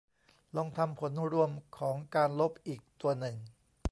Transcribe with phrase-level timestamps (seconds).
[0.55, 3.35] ลองทำผลรวมของการลบอีกตัวหนึ่ง